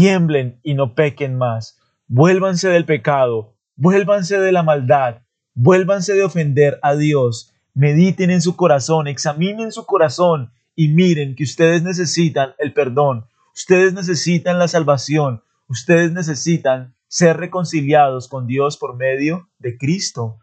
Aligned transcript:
tiemblen 0.00 0.58
y 0.62 0.72
no 0.72 0.94
pequen 0.94 1.36
más. 1.36 1.78
Vuélvanse 2.08 2.70
del 2.70 2.86
pecado, 2.86 3.52
vuélvanse 3.76 4.40
de 4.40 4.50
la 4.50 4.62
maldad, 4.62 5.16
vuélvanse 5.52 6.14
de 6.14 6.24
ofender 6.24 6.78
a 6.80 6.94
Dios. 6.94 7.52
Mediten 7.74 8.30
en 8.30 8.40
su 8.40 8.56
corazón, 8.56 9.08
examinen 9.08 9.72
su 9.72 9.84
corazón 9.84 10.52
y 10.74 10.88
miren 10.88 11.34
que 11.34 11.44
ustedes 11.44 11.82
necesitan 11.82 12.54
el 12.56 12.72
perdón, 12.72 13.26
ustedes 13.54 13.92
necesitan 13.92 14.58
la 14.58 14.68
salvación, 14.68 15.42
ustedes 15.68 16.12
necesitan 16.12 16.94
ser 17.06 17.36
reconciliados 17.36 18.26
con 18.26 18.46
Dios 18.46 18.78
por 18.78 18.96
medio 18.96 19.50
de 19.58 19.76
Cristo. 19.76 20.38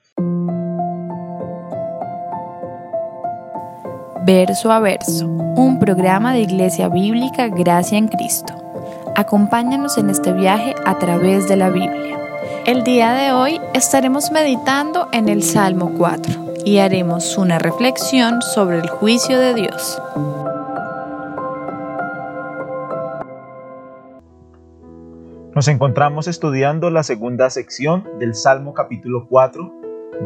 Verso 4.24 4.72
a 4.72 4.80
verso, 4.80 5.26
un 5.26 5.80
programa 5.80 6.34
de 6.34 6.42
Iglesia 6.42 6.90
Bíblica 6.90 7.48
Gracia 7.48 7.98
en 7.98 8.08
Cristo. 8.08 8.57
Acompáñanos 9.20 9.98
en 9.98 10.12
este 10.12 10.32
viaje 10.32 10.76
a 10.86 11.00
través 11.00 11.50
de 11.50 11.56
la 11.56 11.72
Biblia. 11.72 12.20
El 12.68 12.84
día 12.84 13.14
de 13.14 13.32
hoy 13.32 13.60
estaremos 13.74 14.32
meditando 14.32 15.08
en 15.12 15.28
el 15.28 15.42
Salmo 15.42 15.92
4 15.98 16.54
y 16.66 16.78
haremos 16.78 17.36
una 17.36 17.58
reflexión 17.58 18.44
sobre 18.44 18.78
el 18.78 18.88
juicio 18.88 19.40
de 19.40 19.56
Dios. 19.56 20.00
Nos 25.56 25.68
encontramos 25.68 26.28
estudiando 26.28 26.92
la 26.92 27.02
segunda 27.02 27.50
sección 27.50 28.04
del 28.20 28.36
Salmo 28.36 28.76
capítulo 28.76 29.26
4, 29.28 29.74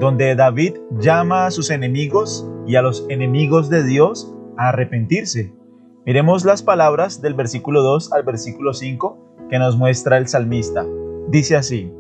donde 0.02 0.36
David 0.36 0.76
llama 1.00 1.46
a 1.46 1.52
sus 1.52 1.70
enemigos 1.70 2.46
y 2.68 2.76
a 2.76 2.82
los 2.82 3.06
enemigos 3.08 3.70
de 3.70 3.86
Dios 3.86 4.36
a 4.58 4.68
arrepentirse. 4.68 5.61
Miremos 6.06 6.46
las 6.46 6.64
palabras 6.64 7.22
del 7.22 7.34
versículo 7.34 7.82
2 7.84 8.14
al 8.14 8.24
versículo 8.24 8.74
5 8.74 9.18
que 9.50 9.60
nos 9.60 9.78
muestra 9.78 10.18
el 10.18 10.28
salmista. 10.28 10.86
Dice 11.30 11.56
así, 11.56 11.92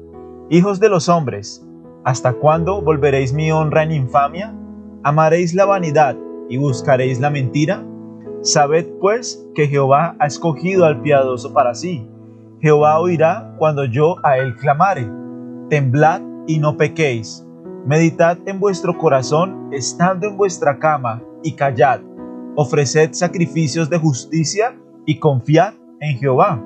Hijos 0.49 0.79
de 0.79 0.89
los 0.89 1.07
hombres, 1.09 1.65
¿hasta 2.03 2.33
cuándo 2.33 2.81
volveréis 2.81 3.33
mi 3.33 3.51
honra 3.51 3.83
en 3.83 3.91
infamia? 3.91 4.53
¿Amaréis 5.03 5.53
la 5.53 5.65
vanidad 5.65 6.17
y 6.49 6.57
buscaréis 6.57 7.19
la 7.19 7.29
mentira? 7.29 7.85
Sabed 8.41 8.87
pues 8.99 9.45
que 9.55 9.67
Jehová 9.67 10.15
ha 10.19 10.27
escogido 10.27 10.85
al 10.85 11.01
piadoso 11.01 11.53
para 11.53 11.75
sí 11.75 12.07
Jehová 12.61 12.99
oirá 12.99 13.55
cuando 13.57 13.85
yo 13.85 14.15
a 14.23 14.37
él 14.37 14.55
clamare. 14.55 15.09
Temblad 15.69 16.21
y 16.45 16.59
no 16.59 16.77
pequéis. 16.77 17.45
Meditad 17.87 18.37
en 18.45 18.59
vuestro 18.59 18.95
corazón, 18.99 19.69
estando 19.71 20.27
en 20.27 20.37
vuestra 20.37 20.77
cama, 20.77 21.23
y 21.41 21.55
callad. 21.55 22.01
Ofreced 22.55 23.13
sacrificios 23.13 23.89
de 23.89 23.97
justicia 23.97 24.77
y 25.05 25.19
confiad 25.19 25.73
en 25.99 26.17
Jehová. 26.17 26.63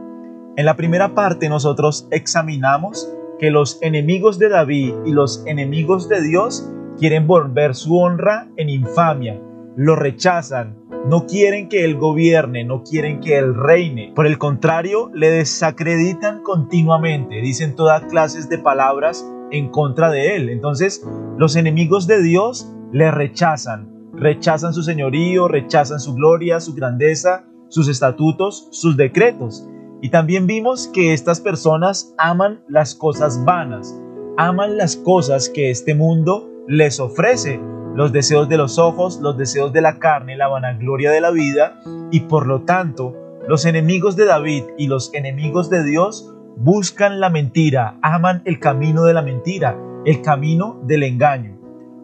En 0.57 0.65
la 0.65 0.75
primera 0.75 1.13
parte 1.13 1.49
nosotros 1.49 2.07
examinamos 2.11 3.11
que 3.39 3.51
los 3.51 3.77
enemigos 3.81 4.39
de 4.39 4.49
David 4.49 4.93
y 5.05 5.11
los 5.11 5.43
enemigos 5.45 6.07
de 6.07 6.21
Dios 6.21 6.71
quieren 6.97 7.27
volver 7.27 7.75
su 7.75 7.97
honra 7.97 8.49
en 8.55 8.69
infamia, 8.69 9.39
lo 9.75 9.95
rechazan, 9.95 10.77
no 11.09 11.27
quieren 11.27 11.69
que 11.69 11.83
él 11.83 11.97
gobierne, 11.97 12.63
no 12.63 12.81
quieren 12.83 13.19
que 13.19 13.37
él 13.37 13.53
reine. 13.53 14.11
Por 14.15 14.25
el 14.25 14.37
contrario, 14.37 15.11
le 15.13 15.29
desacreditan 15.29 16.41
continuamente, 16.41 17.41
dicen 17.41 17.75
todas 17.75 18.03
clases 18.05 18.49
de 18.49 18.57
palabras 18.57 19.29
en 19.51 19.69
contra 19.69 20.09
de 20.09 20.35
él. 20.35 20.49
Entonces, 20.49 21.05
los 21.37 21.55
enemigos 21.55 22.07
de 22.07 22.23
Dios 22.23 22.73
le 22.91 23.11
rechazan, 23.11 23.94
rechazan 24.17 24.73
su 24.73 24.83
señorío, 24.83 25.47
rechazan 25.47 25.99
su 25.99 26.13
gloria, 26.15 26.59
su 26.59 26.73
grandeza, 26.73 27.45
sus 27.69 27.87
estatutos, 27.87 28.67
sus 28.71 28.97
decretos. 28.97 29.67
Y 30.01 30.09
también 30.09 30.47
vimos 30.47 30.87
que 30.87 31.13
estas 31.13 31.39
personas 31.41 32.13
aman 32.17 32.63
las 32.67 32.95
cosas 32.95 33.43
vanas, 33.43 33.99
aman 34.37 34.77
las 34.77 34.95
cosas 34.97 35.49
que 35.49 35.71
este 35.71 35.95
mundo 35.95 36.49
les 36.67 36.99
ofrece 36.99 37.59
los 37.95 38.11
deseos 38.11 38.49
de 38.49 38.57
los 38.57 38.77
ojos, 38.77 39.19
los 39.21 39.37
deseos 39.37 39.71
de 39.71 39.81
la 39.81 39.99
carne, 39.99 40.35
la 40.35 40.47
vanagloria 40.47 41.11
de 41.11 41.21
la 41.21 41.31
vida, 41.31 41.79
y 42.11 42.21
por 42.21 42.45
lo 42.45 42.61
tanto, 42.61 43.15
los 43.47 43.65
enemigos 43.65 44.15
de 44.15 44.25
David 44.25 44.63
y 44.77 44.87
los 44.87 45.13
enemigos 45.13 45.69
de 45.69 45.83
Dios 45.83 46.33
buscan 46.57 47.19
la 47.19 47.29
mentira, 47.29 47.97
aman 48.01 48.41
el 48.45 48.59
camino 48.59 49.05
de 49.05 49.13
la 49.13 49.21
mentira, 49.21 49.77
el 50.05 50.21
camino 50.21 50.81
del 50.83 51.03
engaño. 51.03 51.54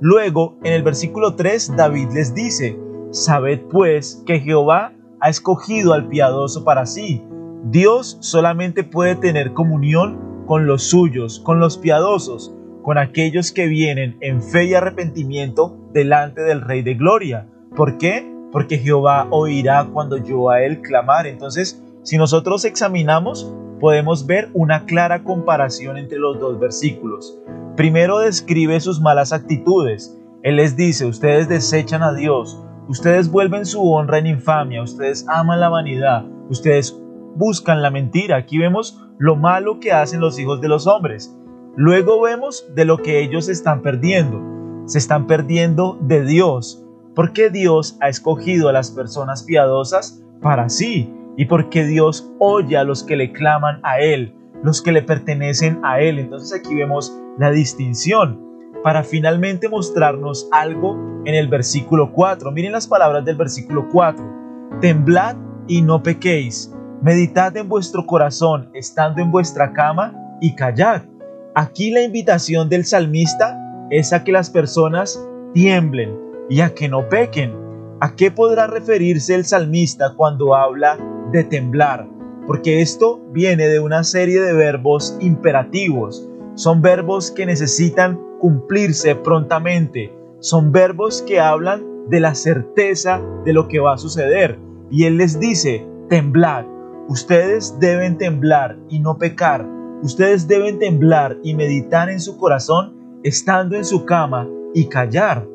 Luego, 0.02 0.58
en 0.64 0.74
el 0.74 0.82
versículo 0.82 1.36
3, 1.36 1.76
David 1.78 2.10
les 2.16 2.34
dice, 2.34 2.76
Sabed 3.12 3.62
pues 3.70 4.24
que 4.26 4.40
Jehová 4.40 4.94
ha 5.20 5.30
escogido 5.30 5.94
al 5.94 6.08
piadoso 6.08 6.64
para 6.64 6.88
sí. 6.88 7.24
Dios 7.66 8.18
solamente 8.20 8.84
puede 8.84 9.16
tener 9.16 9.54
comunión 9.54 10.44
con 10.48 10.66
los 10.66 10.86
suyos, 10.86 11.40
con 11.40 11.60
los 11.60 11.78
piadosos, 11.78 12.52
con 12.82 12.98
aquellos 12.98 13.52
que 13.52 13.68
vienen 13.68 14.18
en 14.22 14.42
fe 14.42 14.66
y 14.66 14.74
arrepentimiento 14.74 15.78
delante 15.94 16.42
del 16.42 16.62
Rey 16.62 16.82
de 16.82 16.96
Gloria. 16.96 17.48
¿Por 17.76 18.00
qué? 18.00 18.28
Porque 18.52 18.80
Jehová 18.80 19.28
oirá 19.30 19.88
cuando 19.94 20.18
yo 20.18 20.50
a 20.50 20.64
él 20.64 20.82
clamar. 20.82 21.28
Entonces, 21.28 21.80
si 22.02 22.18
nosotros 22.18 22.66
examinamos, 22.66 23.54
podemos 23.82 24.28
ver 24.28 24.50
una 24.54 24.86
clara 24.86 25.24
comparación 25.24 25.98
entre 25.98 26.20
los 26.20 26.40
dos 26.40 26.60
versículos. 26.60 27.38
Primero 27.76 28.20
describe 28.20 28.80
sus 28.80 29.02
malas 29.02 29.34
actitudes. 29.34 30.16
Él 30.44 30.58
les 30.58 30.76
dice, 30.78 31.08
ustedes 31.08 31.50
desechan 31.50 32.04
a 32.04 32.14
Dios, 32.14 32.64
ustedes 32.88 33.30
vuelven 33.32 33.66
su 33.66 33.82
honra 33.92 34.20
en 34.20 34.28
infamia, 34.28 34.84
ustedes 34.84 35.28
aman 35.28 35.60
la 35.60 35.70
vanidad, 35.70 36.26
ustedes 36.50 36.96
buscan 37.36 37.82
la 37.82 37.90
mentira. 37.90 38.38
Aquí 38.38 38.60
vemos 38.60 39.04
lo 39.18 39.36
malo 39.36 39.80
que 39.80 39.92
hacen 39.92 40.22
los 40.22 40.38
hijos 40.38 40.62
de 40.62 40.68
los 40.68 40.86
hombres. 40.86 41.36
Luego 41.76 42.22
vemos 42.22 42.68
de 42.76 42.86
lo 42.86 43.00
que 43.00 43.24
ellos 43.24 43.50
están 43.50 43.82
perdiendo. 43.82 44.42
Se 44.86 45.00
están 45.00 45.26
perdiendo 45.26 45.98
de 46.02 46.24
Dios, 46.24 46.86
porque 47.16 47.50
Dios 47.50 47.98
ha 48.00 48.10
escogido 48.10 48.70
a 48.70 48.74
las 48.74 48.92
personas 48.92 49.42
piadosas 49.42 50.24
para 50.40 50.70
sí 50.70 51.12
y 51.42 51.46
porque 51.46 51.88
Dios 51.88 52.32
oye 52.38 52.78
a 52.78 52.84
los 52.84 53.04
que 53.04 53.16
le 53.16 53.32
claman 53.32 53.80
a 53.82 54.00
Él, 54.00 54.36
los 54.62 54.80
que 54.80 54.92
le 54.92 55.02
pertenecen 55.02 55.80
a 55.84 56.00
Él. 56.00 56.20
Entonces 56.20 56.54
aquí 56.54 56.76
vemos 56.76 57.18
la 57.40 57.50
distinción 57.50 58.40
para 58.84 59.02
finalmente 59.02 59.68
mostrarnos 59.68 60.48
algo 60.52 61.00
en 61.26 61.34
el 61.34 61.48
versículo 61.48 62.14
4. 62.14 62.52
Miren 62.52 62.74
las 62.74 62.86
palabras 62.86 63.26
del 63.26 63.38
versículo 63.38 63.90
4. 63.92 64.24
Temblad 64.82 65.36
y 65.66 65.82
no 65.82 66.04
pequéis. 66.04 66.72
Meditad 67.02 67.58
en 67.58 67.68
vuestro 67.68 68.06
corazón 68.06 68.70
estando 68.76 69.20
en 69.20 69.32
vuestra 69.32 69.74
cama 69.74 70.14
y 70.42 70.54
callad. 70.54 71.02
Aquí 71.56 71.90
la 71.90 72.04
invitación 72.04 72.70
del 72.70 72.86
salmista 72.86 73.60
es 73.90 74.14
a 74.14 74.24
que 74.24 74.32
las 74.32 74.52
personas 74.52 75.20
tiemblen 75.56 76.16
y 76.52 76.62
a 76.62 76.76
que 76.76 76.88
no 76.88 77.10
pequen. 77.10 77.56
¿A 78.00 78.16
qué 78.16 78.30
podrá 78.30 78.68
referirse 78.68 79.34
el 79.34 79.44
salmista 79.44 80.14
cuando 80.16 80.54
habla 80.54 81.00
de 81.32 81.44
temblar? 81.44 82.08
Porque 82.48 82.82
esto 82.82 83.22
viene 83.32 83.68
de 83.68 83.80
una 83.80 84.04
serie 84.04 84.42
de 84.42 84.54
verbos 84.54 85.18
imperativos. 85.20 86.30
Son 86.56 86.82
verbos 86.82 87.32
que 87.32 87.46
necesitan 87.46 88.20
cumplirse 88.40 89.16
prontamente. 89.16 90.14
Son 90.40 90.72
verbos 90.72 91.22
que 91.22 91.40
hablan 91.40 91.86
de 92.10 92.20
la 92.20 92.36
certeza 92.36 93.22
de 93.46 93.54
lo 93.54 93.68
que 93.68 93.80
va 93.80 93.94
a 93.94 93.98
suceder. 93.98 94.60
Y 94.90 95.06
él 95.06 95.18
les 95.18 95.40
dice, 95.40 95.86
temblad. 96.10 96.66
Ustedes 97.08 97.78
deben 97.80 98.18
temblar 98.18 98.78
y 98.90 99.00
no 99.00 99.18
pecar 99.18 99.66
Ustedes 100.04 100.48
deben 100.48 100.80
temblar 100.80 101.38
y 101.44 101.54
meditar 101.54 102.10
en 102.10 102.20
su 102.20 102.36
corazón 102.38 103.20
estando 103.24 103.76
en 103.76 103.86
su 103.86 104.04
cama 104.04 104.50
y 104.74 104.86
callar. 104.86 105.48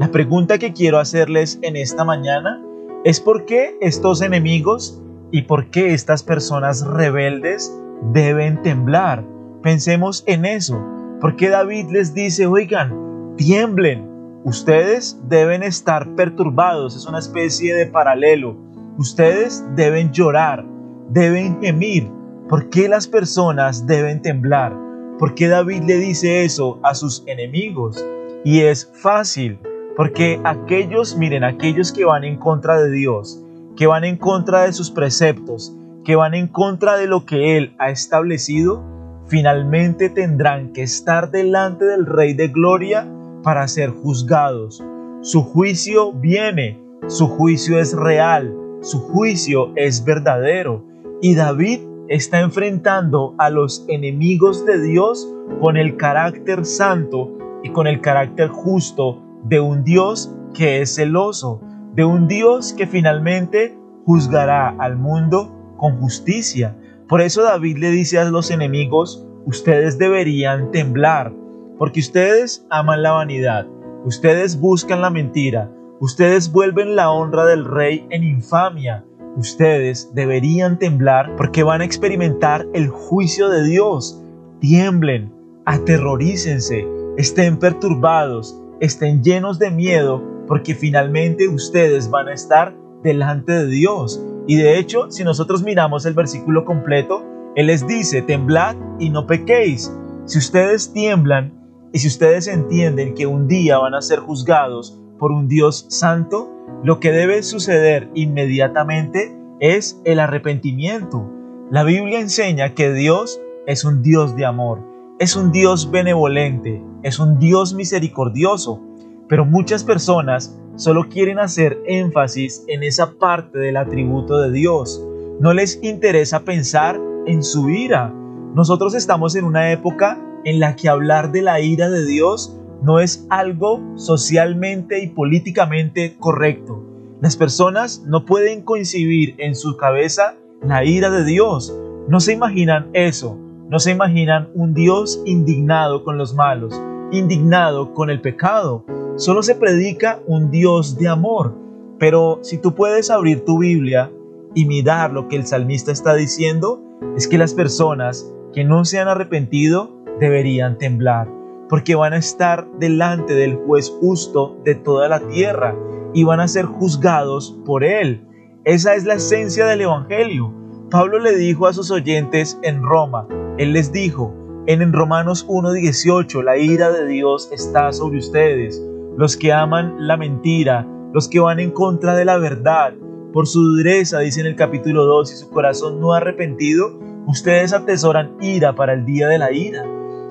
La 0.00 0.10
pregunta 0.10 0.58
que 0.58 0.72
quiero 0.72 0.98
hacerles 0.98 1.60
en 1.62 1.76
esta 1.76 2.04
mañana 2.04 2.60
es 3.04 3.20
por 3.20 3.44
qué 3.44 3.76
estos 3.80 4.20
enemigos 4.20 5.00
y 5.34 5.42
por 5.42 5.68
qué 5.70 5.94
estas 5.94 6.22
personas 6.22 6.86
rebeldes 6.86 7.76
deben 8.12 8.62
temblar. 8.62 9.24
Pensemos 9.64 10.22
en 10.28 10.44
eso. 10.44 10.80
¿Por 11.20 11.34
qué 11.34 11.48
David 11.48 11.86
les 11.90 12.14
dice, 12.14 12.46
oigan, 12.46 13.34
tiemblen? 13.36 14.08
Ustedes 14.44 15.18
deben 15.28 15.64
estar 15.64 16.14
perturbados, 16.14 16.94
es 16.94 17.04
una 17.06 17.18
especie 17.18 17.74
de 17.74 17.86
paralelo. 17.86 18.56
Ustedes 18.96 19.64
deben 19.74 20.12
llorar, 20.12 20.64
deben 21.08 21.60
gemir, 21.60 22.08
¿Por 22.48 22.70
qué 22.70 22.88
las 22.88 23.08
personas 23.08 23.88
deben 23.88 24.22
temblar? 24.22 24.72
¿Por 25.18 25.34
qué 25.34 25.48
David 25.48 25.82
le 25.84 25.96
dice 25.96 26.44
eso 26.44 26.78
a 26.84 26.94
sus 26.94 27.24
enemigos? 27.26 28.06
Y 28.44 28.60
es 28.60 28.88
fácil, 28.92 29.58
porque 29.96 30.40
aquellos, 30.44 31.16
miren, 31.16 31.42
aquellos 31.42 31.90
que 31.90 32.04
van 32.04 32.22
en 32.22 32.36
contra 32.36 32.80
de 32.80 32.92
Dios, 32.92 33.43
que 33.76 33.86
van 33.86 34.04
en 34.04 34.16
contra 34.16 34.62
de 34.62 34.72
sus 34.72 34.90
preceptos, 34.90 35.76
que 36.04 36.16
van 36.16 36.34
en 36.34 36.48
contra 36.48 36.96
de 36.96 37.06
lo 37.06 37.24
que 37.24 37.56
Él 37.56 37.74
ha 37.78 37.90
establecido, 37.90 38.82
finalmente 39.26 40.10
tendrán 40.10 40.72
que 40.72 40.82
estar 40.82 41.30
delante 41.30 41.84
del 41.84 42.06
Rey 42.06 42.34
de 42.34 42.48
Gloria 42.48 43.08
para 43.42 43.66
ser 43.68 43.90
juzgados. 43.90 44.82
Su 45.22 45.42
juicio 45.42 46.12
viene, 46.12 46.80
su 47.06 47.26
juicio 47.28 47.78
es 47.78 47.94
real, 47.94 48.54
su 48.82 49.00
juicio 49.00 49.72
es 49.76 50.04
verdadero. 50.04 50.84
Y 51.22 51.34
David 51.34 51.80
está 52.08 52.40
enfrentando 52.40 53.34
a 53.38 53.48
los 53.48 53.84
enemigos 53.88 54.66
de 54.66 54.80
Dios 54.80 55.26
con 55.60 55.76
el 55.76 55.96
carácter 55.96 56.66
santo 56.66 57.30
y 57.62 57.70
con 57.70 57.86
el 57.86 58.00
carácter 58.00 58.48
justo 58.48 59.22
de 59.44 59.60
un 59.60 59.84
Dios 59.84 60.30
que 60.54 60.82
es 60.82 60.94
celoso, 60.94 61.60
de 61.94 62.04
un 62.04 62.26
Dios 62.28 62.72
que 62.72 62.86
finalmente 62.86 63.76
juzgará 64.04 64.68
al 64.78 64.96
mundo 64.96 65.52
con 65.76 65.98
justicia. 66.00 66.76
Por 67.08 67.20
eso 67.20 67.42
David 67.42 67.78
le 67.78 67.90
dice 67.90 68.18
a 68.18 68.24
los 68.24 68.50
enemigos, 68.50 69.26
ustedes 69.46 69.98
deberían 69.98 70.70
temblar, 70.70 71.32
porque 71.78 72.00
ustedes 72.00 72.66
aman 72.70 73.02
la 73.02 73.12
vanidad, 73.12 73.66
ustedes 74.04 74.58
buscan 74.58 75.02
la 75.02 75.10
mentira, 75.10 75.70
ustedes 76.00 76.50
vuelven 76.50 76.96
la 76.96 77.10
honra 77.10 77.44
del 77.44 77.64
rey 77.64 78.06
en 78.10 78.24
infamia, 78.24 79.04
ustedes 79.36 80.10
deberían 80.14 80.78
temblar 80.78 81.36
porque 81.36 81.62
van 81.62 81.80
a 81.80 81.84
experimentar 81.84 82.66
el 82.72 82.88
juicio 82.88 83.48
de 83.48 83.64
Dios. 83.64 84.20
Tiemblen, 84.60 85.32
aterrorícense, 85.66 86.86
estén 87.16 87.58
perturbados, 87.58 88.60
estén 88.80 89.22
llenos 89.22 89.58
de 89.58 89.70
miedo, 89.70 90.22
porque 90.46 90.74
finalmente 90.74 91.48
ustedes 91.48 92.10
van 92.10 92.28
a 92.28 92.34
estar 92.34 92.76
delante 93.02 93.52
de 93.52 93.66
Dios. 93.66 94.22
Y 94.46 94.56
de 94.56 94.78
hecho, 94.78 95.10
si 95.10 95.24
nosotros 95.24 95.62
miramos 95.62 96.06
el 96.06 96.14
versículo 96.14 96.64
completo, 96.64 97.24
Él 97.56 97.68
les 97.68 97.86
dice, 97.86 98.22
temblad 98.22 98.76
y 98.98 99.10
no 99.10 99.26
pequéis. 99.26 99.92
Si 100.26 100.38
ustedes 100.38 100.92
tiemblan 100.92 101.52
y 101.92 101.98
si 101.98 102.08
ustedes 102.08 102.48
entienden 102.48 103.14
que 103.14 103.26
un 103.26 103.46
día 103.46 103.78
van 103.78 103.94
a 103.94 104.02
ser 104.02 104.18
juzgados 104.18 105.00
por 105.18 105.32
un 105.32 105.48
Dios 105.48 105.86
santo, 105.88 106.50
lo 106.82 107.00
que 107.00 107.12
debe 107.12 107.42
suceder 107.42 108.10
inmediatamente 108.14 109.36
es 109.60 110.00
el 110.04 110.18
arrepentimiento. 110.18 111.30
La 111.70 111.84
Biblia 111.84 112.20
enseña 112.20 112.74
que 112.74 112.92
Dios 112.92 113.40
es 113.66 113.84
un 113.84 114.02
Dios 114.02 114.36
de 114.36 114.44
amor, 114.44 114.82
es 115.18 115.36
un 115.36 115.52
Dios 115.52 115.90
benevolente, 115.90 116.82
es 117.02 117.18
un 117.18 117.38
Dios 117.38 117.72
misericordioso, 117.72 118.82
pero 119.28 119.44
muchas 119.44 119.84
personas 119.84 120.58
solo 120.76 121.08
quieren 121.08 121.38
hacer 121.38 121.78
énfasis 121.86 122.64
en 122.68 122.82
esa 122.82 123.12
parte 123.12 123.58
del 123.58 123.76
atributo 123.76 124.40
de 124.40 124.50
Dios. 124.50 125.04
No 125.40 125.52
les 125.52 125.78
interesa 125.82 126.44
pensar 126.44 127.00
en 127.26 127.42
su 127.42 127.70
ira. 127.70 128.12
Nosotros 128.54 128.94
estamos 128.94 129.34
en 129.36 129.44
una 129.44 129.72
época 129.72 130.20
en 130.44 130.60
la 130.60 130.76
que 130.76 130.88
hablar 130.88 131.32
de 131.32 131.42
la 131.42 131.60
ira 131.60 131.88
de 131.90 132.04
Dios 132.04 132.56
no 132.82 133.00
es 133.00 133.26
algo 133.30 133.80
socialmente 133.96 135.02
y 135.02 135.08
políticamente 135.08 136.16
correcto. 136.18 136.82
Las 137.20 137.36
personas 137.36 138.02
no 138.06 138.26
pueden 138.26 138.62
coincidir 138.62 139.34
en 139.38 139.54
su 139.54 139.76
cabeza 139.76 140.36
la 140.62 140.84
ira 140.84 141.08
de 141.08 141.24
Dios. 141.24 141.74
No 142.08 142.20
se 142.20 142.34
imaginan 142.34 142.90
eso. 142.92 143.38
No 143.70 143.78
se 143.78 143.92
imaginan 143.92 144.50
un 144.54 144.74
Dios 144.74 145.22
indignado 145.24 146.04
con 146.04 146.18
los 146.18 146.34
malos, 146.34 146.78
indignado 147.10 147.94
con 147.94 148.10
el 148.10 148.20
pecado. 148.20 148.84
Solo 149.16 149.44
se 149.44 149.54
predica 149.54 150.20
un 150.26 150.50
Dios 150.50 150.98
de 150.98 151.08
amor. 151.08 151.54
Pero 152.00 152.40
si 152.42 152.58
tú 152.58 152.74
puedes 152.74 153.10
abrir 153.10 153.44
tu 153.44 153.58
Biblia 153.58 154.10
y 154.54 154.64
mirar 154.64 155.12
lo 155.12 155.28
que 155.28 155.36
el 155.36 155.46
salmista 155.46 155.92
está 155.92 156.14
diciendo, 156.14 156.82
es 157.16 157.28
que 157.28 157.38
las 157.38 157.54
personas 157.54 158.28
que 158.52 158.64
no 158.64 158.84
se 158.84 158.98
han 158.98 159.06
arrepentido 159.06 159.90
deberían 160.18 160.78
temblar, 160.78 161.28
porque 161.68 161.94
van 161.94 162.12
a 162.12 162.18
estar 162.18 162.68
delante 162.78 163.34
del 163.34 163.54
juez 163.54 163.88
justo 164.00 164.56
de 164.64 164.74
toda 164.74 165.08
la 165.08 165.20
tierra 165.28 165.76
y 166.12 166.24
van 166.24 166.40
a 166.40 166.48
ser 166.48 166.64
juzgados 166.64 167.56
por 167.64 167.84
él. 167.84 168.26
Esa 168.64 168.94
es 168.94 169.04
la 169.04 169.14
esencia 169.14 169.66
del 169.66 169.82
Evangelio. 169.82 170.52
Pablo 170.90 171.20
le 171.20 171.36
dijo 171.36 171.68
a 171.68 171.72
sus 171.72 171.90
oyentes 171.92 172.58
en 172.62 172.82
Roma, 172.82 173.28
él 173.58 173.72
les 173.72 173.92
dijo, 173.92 174.34
en 174.66 174.92
Romanos 174.92 175.46
1.18, 175.46 176.42
la 176.42 176.56
ira 176.56 176.90
de 176.90 177.06
Dios 177.06 177.50
está 177.52 177.92
sobre 177.92 178.18
ustedes, 178.18 178.82
los 179.16 179.36
que 179.36 179.52
aman 179.52 179.94
la 179.98 180.16
mentira, 180.16 180.86
los 181.12 181.28
que 181.28 181.40
van 181.40 181.60
en 181.60 181.70
contra 181.70 182.16
de 182.16 182.24
la 182.24 182.38
verdad. 182.38 182.94
Por 183.32 183.46
su 183.46 183.60
dureza, 183.62 184.20
dice 184.20 184.40
en 184.40 184.46
el 184.46 184.56
capítulo 184.56 185.04
2, 185.04 185.32
y 185.32 185.36
su 185.36 185.50
corazón 185.50 186.00
no 186.00 186.12
arrepentido, 186.12 186.98
ustedes 187.26 187.72
atesoran 187.72 188.36
ira 188.40 188.74
para 188.74 188.94
el 188.94 189.04
día 189.04 189.28
de 189.28 189.38
la 189.38 189.52
ira. 189.52 189.84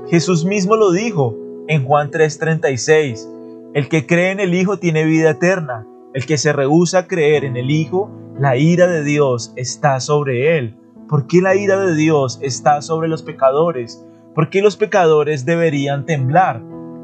Jesús 0.10 0.46
mismo 0.46 0.76
lo 0.76 0.92
dijo 0.92 1.36
en 1.68 1.86
Juan 1.86 2.12
3:36, 2.12 3.30
el 3.74 3.88
que 3.88 4.06
cree 4.06 4.32
en 4.32 4.40
el 4.40 4.54
Hijo 4.54 4.78
tiene 4.78 5.06
vida 5.06 5.32
eterna, 5.32 5.88
el 6.14 6.26
que 6.26 6.38
se 6.38 6.54
rehúsa 6.54 7.00
a 7.00 7.08
creer 7.08 7.46
en 7.46 7.58
el 7.58 7.72
Hijo, 7.72 8.12
la 8.40 8.58
ira 8.58 8.88
de 8.88 9.04
Dios 9.04 9.54
está 9.56 10.00
sobre 10.00 10.58
él. 10.58 10.76
¿Por 11.08 11.28
qué 11.28 11.42
la 11.42 11.56
ira 11.56 11.80
de 11.80 11.96
Dios 11.96 12.40
está 12.42 12.82
sobre 12.82 13.08
los 13.08 13.24
pecadores? 13.24 14.06
¿Por 14.36 14.50
qué 14.50 14.62
los 14.62 14.78
pecadores 14.78 15.46
deberían 15.46 16.06
temblar? 16.06 16.62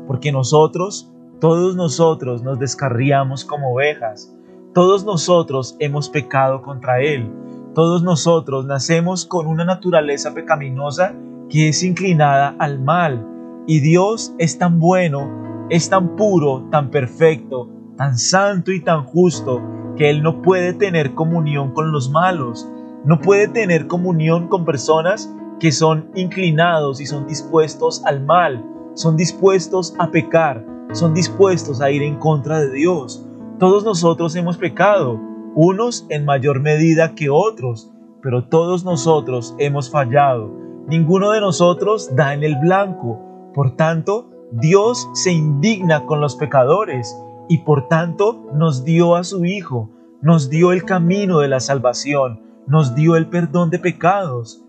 Porque 0.07 0.31
nosotros 0.31 1.11
todos 1.39 1.77
nosotros 1.77 2.43
nos 2.43 2.59
descarriamos 2.59 3.45
como 3.45 3.73
ovejas. 3.73 4.35
Todos 4.73 5.05
nosotros 5.05 5.77
hemos 5.79 6.09
pecado 6.09 6.61
contra 6.61 7.01
Él. 7.01 7.31
Todos 7.73 8.03
nosotros 8.03 8.65
nacemos 8.65 9.25
con 9.25 9.47
una 9.47 9.63
naturaleza 9.63 10.33
pecaminosa 10.33 11.15
que 11.49 11.69
es 11.69 11.81
inclinada 11.83 12.55
al 12.59 12.81
mal. 12.81 13.25
Y 13.67 13.79
Dios 13.79 14.33
es 14.37 14.57
tan 14.57 14.79
bueno, 14.79 15.67
es 15.69 15.89
tan 15.89 16.17
puro, 16.17 16.67
tan 16.71 16.91
perfecto, 16.91 17.69
tan 17.95 18.17
santo 18.17 18.73
y 18.73 18.81
tan 18.81 19.05
justo, 19.05 19.61
que 19.95 20.09
Él 20.09 20.21
no 20.21 20.41
puede 20.41 20.73
tener 20.73 21.15
comunión 21.15 21.71
con 21.71 21.93
los 21.93 22.09
malos. 22.11 22.69
No 23.05 23.21
puede 23.21 23.47
tener 23.47 23.87
comunión 23.87 24.49
con 24.49 24.65
personas 24.65 25.33
que 25.59 25.71
son 25.71 26.09
inclinados 26.15 26.99
y 26.99 27.05
son 27.05 27.27
dispuestos 27.27 28.03
al 28.05 28.25
mal, 28.25 28.65
son 28.99 29.15
dispuestos 29.15 29.95
a 29.97 30.11
pecar, 30.11 30.65
son 30.91 31.13
dispuestos 31.13 31.79
a 31.79 31.89
ir 31.89 32.03
en 32.03 32.17
contra 32.17 32.59
de 32.59 32.69
Dios. 32.69 33.25
Todos 33.57 33.85
nosotros 33.85 34.35
hemos 34.35 34.57
pecado, 34.57 35.17
unos 35.55 36.05
en 36.09 36.25
mayor 36.25 36.59
medida 36.59 37.15
que 37.15 37.29
otros, 37.29 37.93
pero 38.21 38.49
todos 38.49 38.83
nosotros 38.83 39.55
hemos 39.57 39.89
fallado. 39.89 40.51
Ninguno 40.89 41.31
de 41.31 41.39
nosotros 41.39 42.13
da 42.13 42.33
en 42.33 42.43
el 42.43 42.57
blanco. 42.57 43.51
Por 43.53 43.77
tanto, 43.77 44.31
Dios 44.51 45.09
se 45.13 45.31
indigna 45.31 46.05
con 46.05 46.19
los 46.19 46.35
pecadores 46.35 47.17
y 47.47 47.59
por 47.59 47.87
tanto 47.87 48.49
nos 48.53 48.83
dio 48.83 49.15
a 49.15 49.23
su 49.23 49.45
Hijo, 49.45 49.89
nos 50.21 50.49
dio 50.49 50.73
el 50.73 50.83
camino 50.83 51.39
de 51.39 51.47
la 51.47 51.61
salvación, 51.61 52.41
nos 52.67 52.95
dio 52.95 53.15
el 53.15 53.29
perdón 53.29 53.69
de 53.69 53.79
pecados. 53.79 54.61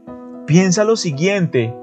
Piensa 0.46 0.84
lo 0.84 0.94
siguiente, 0.94 1.74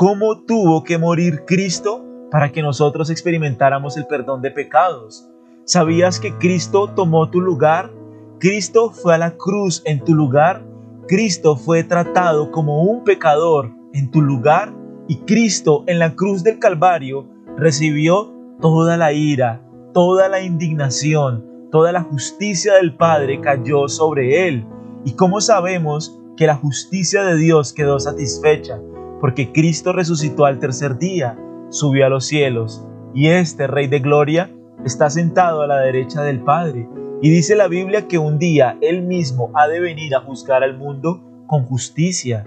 ¿cómo 0.00 0.44
tuvo 0.44 0.82
que 0.82 0.96
morir 0.96 1.44
Cristo 1.46 2.02
para 2.30 2.50
que 2.50 2.62
nosotros 2.62 3.10
experimentáramos 3.10 3.98
el 3.98 4.06
perdón 4.06 4.40
de 4.40 4.50
pecados. 4.50 5.28
¿Sabías 5.64 6.18
que 6.18 6.32
Cristo 6.38 6.88
tomó 6.88 7.28
tu 7.28 7.42
lugar? 7.42 7.92
Cristo 8.38 8.92
fue 8.92 9.16
a 9.16 9.18
la 9.18 9.36
cruz 9.36 9.82
en 9.84 10.02
tu 10.02 10.14
lugar. 10.14 10.64
Cristo 11.06 11.54
fue 11.54 11.84
tratado 11.84 12.50
como 12.50 12.82
un 12.84 13.04
pecador 13.04 13.72
en 13.92 14.10
tu 14.10 14.22
lugar. 14.22 14.72
Y 15.06 15.16
Cristo 15.26 15.84
en 15.86 15.98
la 15.98 16.14
cruz 16.14 16.42
del 16.42 16.58
Calvario 16.58 17.28
recibió 17.58 18.32
toda 18.58 18.96
la 18.96 19.12
ira, 19.12 19.68
toda 19.92 20.30
la 20.30 20.40
indignación, 20.40 21.44
toda 21.70 21.92
la 21.92 22.04
justicia 22.04 22.72
del 22.76 22.96
Padre 22.96 23.42
cayó 23.42 23.86
sobre 23.86 24.48
él. 24.48 24.64
¿Y 25.04 25.12
cómo 25.12 25.42
sabemos 25.42 26.18
que 26.38 26.46
la 26.46 26.54
justicia 26.54 27.22
de 27.22 27.36
Dios 27.36 27.74
quedó 27.74 28.00
satisfecha? 28.00 28.80
Porque 29.20 29.52
Cristo 29.52 29.92
resucitó 29.92 30.46
al 30.46 30.58
tercer 30.58 30.98
día 30.98 31.38
subió 31.70 32.06
a 32.06 32.08
los 32.08 32.26
cielos, 32.26 32.84
y 33.14 33.28
este 33.28 33.66
Rey 33.66 33.86
de 33.86 34.00
Gloria 34.00 34.50
está 34.84 35.10
sentado 35.10 35.62
a 35.62 35.66
la 35.66 35.78
derecha 35.78 36.22
del 36.22 36.40
Padre. 36.40 36.88
Y 37.22 37.30
dice 37.30 37.54
la 37.54 37.68
Biblia 37.68 38.08
que 38.08 38.18
un 38.18 38.38
día 38.38 38.76
Él 38.80 39.02
mismo 39.02 39.50
ha 39.54 39.68
de 39.68 39.80
venir 39.80 40.14
a 40.14 40.20
juzgar 40.20 40.62
al 40.62 40.76
mundo 40.76 41.22
con 41.46 41.64
justicia. 41.64 42.46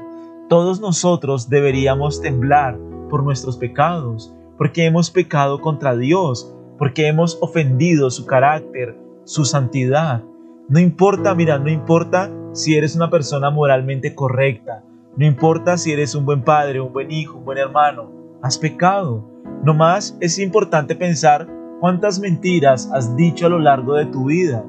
Todos 0.49 0.81
nosotros 0.81 1.49
deberíamos 1.49 2.21
temblar 2.21 2.77
por 3.09 3.23
nuestros 3.23 3.57
pecados, 3.57 4.33
porque 4.57 4.85
hemos 4.85 5.11
pecado 5.11 5.61
contra 5.61 5.95
Dios, 5.95 6.55
porque 6.77 7.07
hemos 7.07 7.37
ofendido 7.41 8.09
su 8.09 8.25
carácter, 8.25 8.97
su 9.25 9.45
santidad. 9.45 10.23
No 10.69 10.79
importa, 10.79 11.35
mira, 11.35 11.59
no 11.59 11.69
importa 11.69 12.31
si 12.53 12.75
eres 12.75 12.95
una 12.95 13.09
persona 13.09 13.49
moralmente 13.51 14.15
correcta, 14.15 14.83
no 15.15 15.25
importa 15.25 15.77
si 15.77 15.91
eres 15.91 16.15
un 16.15 16.25
buen 16.25 16.43
padre, 16.43 16.81
un 16.81 16.91
buen 16.91 17.11
hijo, 17.11 17.37
un 17.37 17.45
buen 17.45 17.59
hermano, 17.59 18.11
has 18.41 18.57
pecado. 18.57 19.23
No 19.63 19.75
más 19.75 20.17
es 20.19 20.39
importante 20.39 20.95
pensar 20.95 21.47
cuántas 21.79 22.19
mentiras 22.19 22.89
has 22.93 23.15
dicho 23.15 23.45
a 23.45 23.49
lo 23.49 23.59
largo 23.59 23.93
de 23.93 24.07
tu 24.07 24.25
vida, 24.25 24.65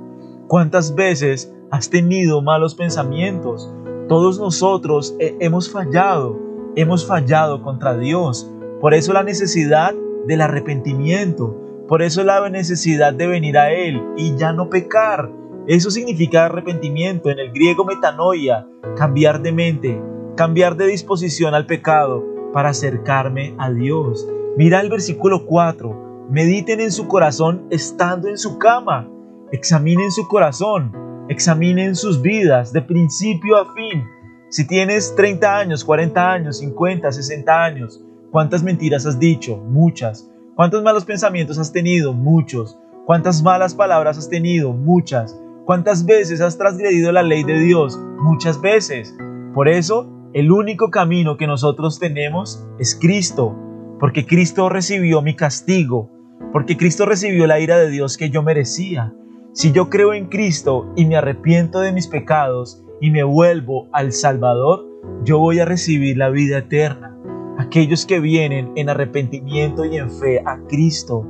cuántas 0.46 0.94
veces 0.94 1.50
has 1.70 1.88
tenido 1.88 2.42
malos 2.42 2.74
pensamientos. 2.74 3.72
Todos 4.08 4.38
nosotros 4.38 5.16
hemos 5.18 5.72
fallado, 5.72 6.38
hemos 6.76 7.06
fallado 7.06 7.62
contra 7.62 7.96
Dios. 7.96 8.50
Por 8.82 8.92
eso 8.92 9.14
la 9.14 9.22
necesidad 9.22 9.94
del 10.26 10.42
arrepentimiento, 10.42 11.58
por 11.88 12.02
eso 12.02 12.22
la 12.22 12.50
necesidad 12.50 13.14
de 13.14 13.26
venir 13.26 13.56
a 13.56 13.72
Él 13.72 14.02
y 14.16 14.36
ya 14.36 14.52
no 14.52 14.68
pecar. 14.68 15.32
Eso 15.66 15.90
significa 15.90 16.44
arrepentimiento, 16.44 17.30
en 17.30 17.38
el 17.38 17.50
griego 17.50 17.86
metanoia, 17.86 18.66
cambiar 18.96 19.40
de 19.40 19.52
mente, 19.52 20.02
cambiar 20.36 20.76
de 20.76 20.86
disposición 20.86 21.54
al 21.54 21.66
pecado 21.66 22.24
para 22.52 22.70
acercarme 22.70 23.54
a 23.58 23.70
Dios. 23.70 24.28
Mira 24.56 24.80
el 24.80 24.90
versículo 24.90 25.46
4. 25.46 26.26
Mediten 26.30 26.80
en 26.80 26.92
su 26.92 27.06
corazón 27.06 27.66
estando 27.70 28.28
en 28.28 28.38
su 28.38 28.58
cama. 28.58 29.08
Examinen 29.52 30.10
su 30.10 30.26
corazón. 30.28 30.92
Examinen 31.28 31.96
sus 31.96 32.20
vidas 32.20 32.72
de 32.72 32.82
principio 32.82 33.56
a 33.56 33.72
fin. 33.74 34.04
Si 34.48 34.66
tienes 34.66 35.14
30 35.16 35.58
años, 35.58 35.84
40 35.84 36.32
años, 36.32 36.58
50, 36.58 37.10
60 37.10 37.64
años, 37.64 38.04
¿cuántas 38.30 38.62
mentiras 38.62 39.06
has 39.06 39.18
dicho? 39.18 39.56
Muchas. 39.56 40.30
¿Cuántos 40.54 40.82
malos 40.82 41.04
pensamientos 41.04 41.58
has 41.58 41.72
tenido? 41.72 42.12
Muchos. 42.12 42.78
¿Cuántas 43.06 43.42
malas 43.42 43.74
palabras 43.74 44.16
has 44.16 44.28
tenido? 44.28 44.72
Muchas. 44.72 45.38
¿Cuántas 45.64 46.06
veces 46.06 46.40
has 46.40 46.56
transgredido 46.56 47.10
la 47.10 47.22
ley 47.22 47.42
de 47.42 47.58
Dios? 47.58 47.98
Muchas 48.22 48.60
veces. 48.60 49.14
Por 49.54 49.68
eso, 49.68 50.13
el 50.34 50.50
único 50.50 50.90
camino 50.90 51.36
que 51.36 51.46
nosotros 51.46 51.98
tenemos 51.98 52.66
es 52.78 52.98
Cristo, 53.00 53.56
porque 54.00 54.26
Cristo 54.26 54.68
recibió 54.68 55.22
mi 55.22 55.36
castigo, 55.36 56.10
porque 56.52 56.76
Cristo 56.76 57.06
recibió 57.06 57.46
la 57.46 57.60
ira 57.60 57.78
de 57.78 57.88
Dios 57.88 58.16
que 58.16 58.30
yo 58.30 58.42
merecía. 58.42 59.14
Si 59.52 59.72
yo 59.72 59.88
creo 59.88 60.12
en 60.12 60.26
Cristo 60.26 60.92
y 60.96 61.06
me 61.06 61.16
arrepiento 61.16 61.80
de 61.80 61.92
mis 61.92 62.08
pecados 62.08 62.84
y 63.00 63.10
me 63.10 63.22
vuelvo 63.22 63.88
al 63.92 64.12
Salvador, 64.12 64.84
yo 65.24 65.38
voy 65.38 65.60
a 65.60 65.64
recibir 65.64 66.16
la 66.18 66.30
vida 66.30 66.58
eterna. 66.58 67.16
Aquellos 67.56 68.04
que 68.04 68.18
vienen 68.18 68.72
en 68.74 68.90
arrepentimiento 68.90 69.84
y 69.84 69.96
en 69.96 70.10
fe 70.10 70.42
a 70.44 70.58
Cristo 70.68 71.24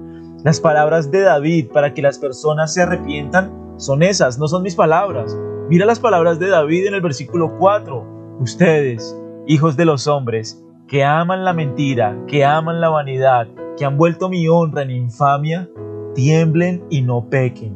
las 0.44 0.60
palabras 0.60 1.10
de 1.10 1.22
David 1.22 1.68
para 1.72 1.94
que 1.94 2.02
las 2.02 2.18
personas 2.18 2.74
se 2.74 2.82
arrepientan 2.82 3.74
son 3.78 4.02
esas, 4.02 4.38
no 4.38 4.46
son 4.46 4.62
mis 4.62 4.74
palabras. 4.74 5.34
Mira 5.70 5.86
las 5.86 6.00
palabras 6.00 6.38
de 6.38 6.48
David 6.48 6.86
en 6.86 6.92
el 6.92 7.00
versículo 7.00 7.56
4. 7.58 8.13
Ustedes, 8.40 9.16
hijos 9.46 9.76
de 9.76 9.84
los 9.84 10.06
hombres, 10.08 10.60
que 10.88 11.04
aman 11.04 11.44
la 11.44 11.52
mentira, 11.52 12.18
que 12.26 12.44
aman 12.44 12.80
la 12.80 12.88
vanidad, 12.88 13.46
que 13.76 13.84
han 13.84 13.96
vuelto 13.96 14.28
mi 14.28 14.48
honra 14.48 14.82
en 14.82 14.90
infamia, 14.90 15.68
tiemblen 16.14 16.84
y 16.90 17.02
no 17.02 17.28
pequen. 17.30 17.74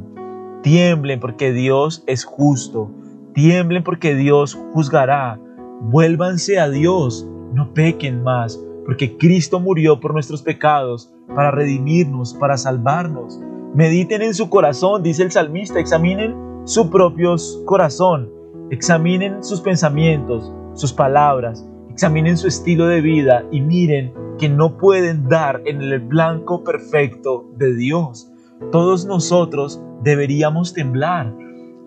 Tiemblen 0.63 1.21
porque 1.21 1.53
Dios 1.53 2.03
es 2.07 2.25
justo. 2.25 2.91
Tiemblen 3.35 3.85
porque 3.85 4.15
Dios 4.15 4.59
juzgará. 4.73 5.41
Vuélvanse 5.81 6.59
a 6.59 6.69
Dios, 6.69 7.27
no 7.55 7.73
pequen 7.73 8.23
más, 8.25 8.61
porque 8.85 9.17
Cristo 9.17 9.61
murió 9.61 10.01
por 10.01 10.13
nuestros 10.13 10.43
pecados 10.43 11.13
para 11.35 11.53
redimirnos, 11.53 12.35
para 12.35 12.57
salvarnos. 12.57 13.41
Mediten 13.75 14.23
en 14.23 14.35
su 14.35 14.51
corazón, 14.51 15.05
dice 15.05 15.23
el 15.23 15.31
salmista, 15.31 15.79
examinen 15.79 16.35
su 16.65 16.91
propio 16.91 17.37
corazón, 17.65 18.38
examinen 18.71 19.43
sus 19.43 19.61
pensamientos, 19.61 20.53
sus 20.75 20.93
palabras, 20.93 21.67
examinen 21.91 22.37
su 22.37 22.49
estilo 22.49 22.87
de 22.87 23.01
vida 23.01 23.45
y 23.51 23.61
miren 23.61 24.13
que 24.39 24.49
no 24.49 24.77
pueden 24.77 25.29
dar 25.29 25.61
en 25.65 25.83
el 25.83 25.99
blanco 26.01 26.63
perfecto 26.63 27.51
de 27.57 27.75
Dios. 27.75 28.31
Todos 28.71 29.05
nosotros 29.05 29.83
deberíamos 30.03 30.73
temblar. 30.73 31.35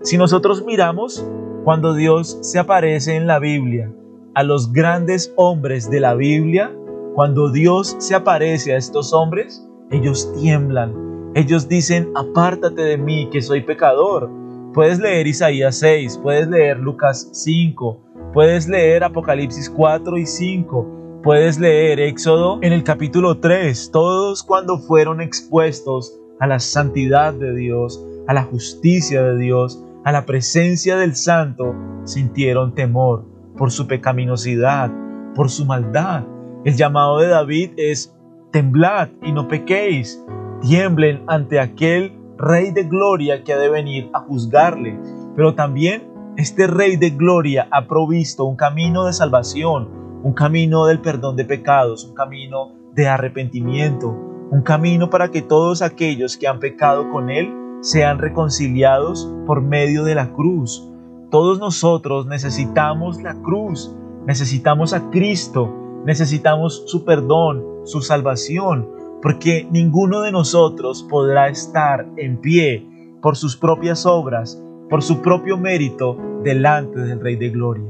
Si 0.01 0.17
nosotros 0.17 0.65
miramos 0.65 1.25
cuando 1.63 1.93
Dios 1.93 2.39
se 2.41 2.59
aparece 2.59 3.15
en 3.15 3.27
la 3.27 3.39
Biblia, 3.39 3.91
a 4.33 4.43
los 4.43 4.71
grandes 4.71 5.33
hombres 5.35 5.89
de 5.89 5.99
la 5.99 6.15
Biblia, 6.15 6.75
cuando 7.13 7.51
Dios 7.51 7.95
se 7.99 8.15
aparece 8.15 8.73
a 8.73 8.77
estos 8.77 9.13
hombres, 9.13 9.67
ellos 9.91 10.33
tiemblan. 10.39 11.31
Ellos 11.35 11.67
dicen, 11.67 12.11
apártate 12.15 12.81
de 12.81 12.97
mí, 12.97 13.29
que 13.29 13.41
soy 13.41 13.61
pecador. 13.61 14.29
Puedes 14.73 14.99
leer 14.99 15.27
Isaías 15.27 15.79
6, 15.79 16.19
puedes 16.23 16.47
leer 16.47 16.79
Lucas 16.79 17.27
5, 17.33 18.31
puedes 18.33 18.69
leer 18.69 19.03
Apocalipsis 19.03 19.69
4 19.69 20.17
y 20.17 20.25
5, 20.25 21.19
puedes 21.21 21.59
leer 21.59 21.99
Éxodo 21.99 22.57
en 22.61 22.71
el 22.71 22.81
capítulo 22.85 23.37
3. 23.37 23.91
Todos 23.91 24.43
cuando 24.43 24.77
fueron 24.79 25.19
expuestos 25.19 26.17
a 26.39 26.47
la 26.47 26.59
santidad 26.59 27.33
de 27.33 27.53
Dios, 27.53 28.01
a 28.29 28.33
la 28.33 28.43
justicia 28.43 29.21
de 29.21 29.37
Dios, 29.39 29.83
a 30.05 30.13
la 30.13 30.25
presencia 30.25 30.95
del 30.95 31.17
Santo, 31.17 31.75
sintieron 32.05 32.73
temor 32.73 33.25
por 33.57 33.71
su 33.71 33.87
pecaminosidad, 33.87 34.89
por 35.35 35.49
su 35.49 35.65
maldad. 35.65 36.23
El 36.63 36.77
llamado 36.77 37.19
de 37.19 37.27
David 37.27 37.71
es, 37.75 38.15
temblad 38.51 39.09
y 39.21 39.33
no 39.33 39.49
pequéis, 39.49 40.23
tiemblen 40.61 41.25
ante 41.27 41.59
aquel 41.59 42.20
Rey 42.41 42.71
de 42.71 42.83
Gloria 42.83 43.43
que 43.43 43.53
ha 43.53 43.57
de 43.57 43.69
venir 43.69 44.09
a 44.13 44.21
juzgarle. 44.21 44.99
Pero 45.35 45.55
también 45.55 46.11
este 46.37 46.67
Rey 46.67 46.97
de 46.97 47.11
Gloria 47.11 47.67
ha 47.71 47.87
provisto 47.87 48.45
un 48.45 48.55
camino 48.55 49.05
de 49.05 49.13
salvación, 49.13 49.89
un 50.23 50.33
camino 50.33 50.85
del 50.85 50.99
perdón 50.99 51.35
de 51.35 51.45
pecados, 51.45 52.03
un 52.05 52.15
camino 52.15 52.73
de 52.93 53.07
arrepentimiento, 53.07 54.09
un 54.51 54.61
camino 54.63 55.09
para 55.09 55.29
que 55.29 55.41
todos 55.41 55.81
aquellos 55.81 56.35
que 56.35 56.47
han 56.47 56.59
pecado 56.59 57.09
con 57.11 57.29
Él 57.29 57.53
sean 57.81 58.19
reconciliados 58.19 59.31
por 59.45 59.61
medio 59.61 60.03
de 60.03 60.15
la 60.15 60.33
cruz. 60.33 60.89
Todos 61.29 61.59
nosotros 61.59 62.25
necesitamos 62.25 63.21
la 63.21 63.35
cruz, 63.35 63.95
necesitamos 64.25 64.93
a 64.93 65.09
Cristo 65.11 65.77
Necesitamos 66.05 66.83
su 66.87 67.05
perdón, 67.05 67.63
su 67.83 68.01
salvación, 68.01 68.89
porque 69.21 69.67
ninguno 69.71 70.21
de 70.21 70.31
nosotros 70.31 71.05
podrá 71.09 71.49
estar 71.49 72.07
en 72.17 72.37
pie 72.37 72.87
por 73.21 73.37
sus 73.37 73.55
propias 73.55 74.05
obras, 74.05 74.61
por 74.89 75.03
su 75.03 75.21
propio 75.21 75.57
mérito 75.57 76.17
delante 76.43 76.99
del 76.99 77.19
Rey 77.19 77.35
de 77.35 77.49
Gloria. 77.49 77.89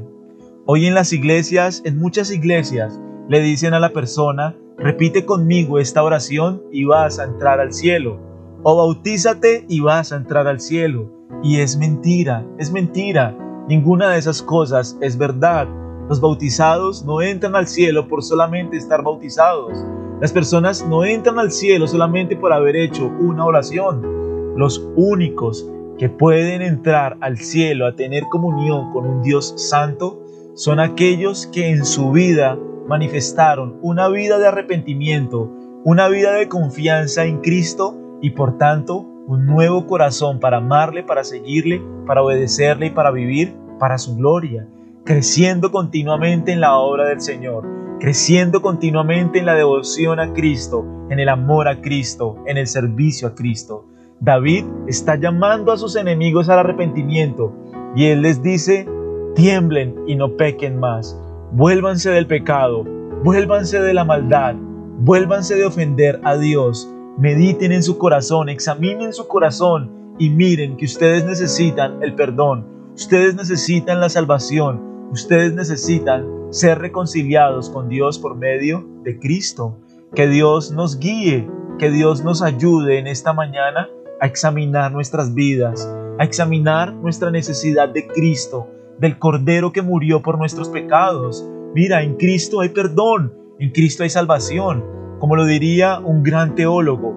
Hoy 0.66 0.86
en 0.86 0.94
las 0.94 1.12
iglesias, 1.12 1.82
en 1.84 1.98
muchas 1.98 2.30
iglesias, 2.30 3.00
le 3.28 3.40
dicen 3.40 3.74
a 3.74 3.80
la 3.80 3.92
persona, 3.92 4.54
repite 4.76 5.24
conmigo 5.24 5.78
esta 5.78 6.02
oración 6.02 6.62
y 6.70 6.84
vas 6.84 7.18
a 7.18 7.24
entrar 7.24 7.60
al 7.60 7.72
cielo. 7.72 8.20
O 8.62 8.76
bautízate 8.76 9.64
y 9.68 9.80
vas 9.80 10.12
a 10.12 10.16
entrar 10.16 10.46
al 10.46 10.60
cielo. 10.60 11.10
Y 11.42 11.60
es 11.60 11.76
mentira, 11.76 12.46
es 12.58 12.70
mentira. 12.70 13.36
Ninguna 13.68 14.10
de 14.10 14.18
esas 14.18 14.42
cosas 14.42 14.96
es 15.00 15.16
verdad. 15.16 15.66
Los 16.08 16.20
bautizados 16.20 17.04
no 17.04 17.22
entran 17.22 17.56
al 17.56 17.66
cielo 17.66 18.06
por 18.06 18.22
solamente 18.22 18.76
estar 18.76 19.02
bautizados. 19.02 19.84
Las 20.22 20.32
personas 20.32 20.86
no 20.86 21.04
entran 21.04 21.40
al 21.40 21.50
cielo 21.50 21.88
solamente 21.88 22.36
por 22.36 22.52
haber 22.52 22.76
hecho 22.76 23.08
una 23.18 23.44
oración. 23.44 24.54
Los 24.56 24.88
únicos 24.94 25.68
que 25.98 26.08
pueden 26.08 26.62
entrar 26.62 27.16
al 27.20 27.38
cielo 27.38 27.88
a 27.88 27.96
tener 27.96 28.22
comunión 28.30 28.92
con 28.92 29.04
un 29.04 29.22
Dios 29.22 29.52
santo 29.56 30.22
son 30.54 30.78
aquellos 30.78 31.48
que 31.48 31.70
en 31.70 31.84
su 31.84 32.12
vida 32.12 32.56
manifestaron 32.86 33.80
una 33.82 34.08
vida 34.08 34.38
de 34.38 34.46
arrepentimiento, 34.46 35.50
una 35.82 36.06
vida 36.06 36.34
de 36.34 36.48
confianza 36.48 37.24
en 37.24 37.40
Cristo 37.40 37.96
y 38.20 38.30
por 38.30 38.58
tanto 38.58 38.98
un 39.26 39.44
nuevo 39.46 39.88
corazón 39.88 40.38
para 40.38 40.58
amarle, 40.58 41.02
para 41.02 41.24
seguirle, 41.24 41.82
para 42.06 42.22
obedecerle 42.22 42.86
y 42.86 42.90
para 42.90 43.10
vivir 43.10 43.56
para 43.80 43.98
su 43.98 44.14
gloria 44.14 44.68
creciendo 45.04 45.72
continuamente 45.72 46.52
en 46.52 46.60
la 46.60 46.76
obra 46.76 47.06
del 47.06 47.20
Señor, 47.20 47.66
creciendo 48.02 48.62
continuamente 48.62 49.38
en 49.38 49.46
la 49.46 49.54
devoción 49.54 50.18
a 50.18 50.32
Cristo, 50.32 50.84
en 51.08 51.20
el 51.20 51.28
amor 51.28 51.68
a 51.68 51.80
Cristo, 51.80 52.34
en 52.48 52.58
el 52.58 52.66
servicio 52.66 53.28
a 53.28 53.34
Cristo. 53.36 53.86
David 54.18 54.64
está 54.88 55.14
llamando 55.14 55.70
a 55.70 55.78
sus 55.78 55.94
enemigos 55.94 56.48
al 56.48 56.58
arrepentimiento 56.58 57.52
y 57.94 58.06
él 58.06 58.22
les 58.22 58.42
dice, 58.42 58.88
tiemblen 59.36 59.94
y 60.08 60.16
no 60.16 60.36
pequen 60.36 60.80
más, 60.80 61.16
vuélvanse 61.52 62.10
del 62.10 62.26
pecado, 62.26 62.82
vuélvanse 63.22 63.80
de 63.80 63.94
la 63.94 64.02
maldad, 64.02 64.56
vuélvanse 64.98 65.54
de 65.54 65.64
ofender 65.64 66.20
a 66.24 66.36
Dios, 66.36 66.92
mediten 67.18 67.70
en 67.70 67.84
su 67.84 67.98
corazón, 67.98 68.48
examinen 68.48 69.12
su 69.12 69.28
corazón 69.28 70.16
y 70.18 70.28
miren 70.28 70.76
que 70.76 70.86
ustedes 70.86 71.24
necesitan 71.24 72.02
el 72.02 72.16
perdón, 72.16 72.66
ustedes 72.96 73.36
necesitan 73.36 74.00
la 74.00 74.08
salvación, 74.08 74.90
Ustedes 75.12 75.52
necesitan 75.52 76.26
ser 76.52 76.78
reconciliados 76.78 77.70
con 77.70 77.88
Dios 77.88 78.18
por 78.18 78.36
medio 78.36 78.86
de 79.02 79.18
Cristo. 79.18 79.78
Que 80.14 80.28
Dios 80.28 80.70
nos 80.70 80.98
guíe, 80.98 81.48
que 81.78 81.90
Dios 81.90 82.22
nos 82.22 82.42
ayude 82.42 82.98
en 82.98 83.06
esta 83.06 83.32
mañana 83.32 83.88
a 84.20 84.26
examinar 84.26 84.92
nuestras 84.92 85.34
vidas, 85.34 85.90
a 86.18 86.24
examinar 86.24 86.92
nuestra 86.92 87.30
necesidad 87.30 87.88
de 87.88 88.06
Cristo, 88.06 88.68
del 88.98 89.18
Cordero 89.18 89.72
que 89.72 89.80
murió 89.80 90.20
por 90.20 90.36
nuestros 90.36 90.68
pecados. 90.68 91.48
Mira, 91.74 92.02
en 92.02 92.16
Cristo 92.16 92.60
hay 92.60 92.68
perdón, 92.68 93.32
en 93.58 93.70
Cristo 93.70 94.02
hay 94.02 94.10
salvación. 94.10 94.84
Como 95.18 95.36
lo 95.36 95.46
diría 95.46 96.00
un 96.00 96.22
gran 96.22 96.54
teólogo, 96.54 97.16